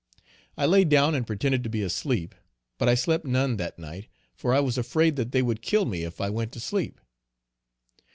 I 0.57 0.65
laid 0.65 0.89
down 0.89 1.13
and 1.13 1.27
pretended 1.27 1.63
to 1.63 1.69
be 1.69 1.83
asleep, 1.83 2.33
but 2.79 2.89
I 2.89 2.95
slept 2.95 3.23
none 3.23 3.57
that 3.57 3.77
night, 3.77 4.07
for 4.33 4.51
I 4.51 4.59
was 4.59 4.75
afraid 4.79 5.15
that 5.17 5.31
they 5.31 5.43
would 5.43 5.61
kill 5.61 5.85
me 5.85 6.05
if 6.05 6.19
I 6.19 6.27
went 6.31 6.51
to 6.53 6.59
sleep. 6.59 6.99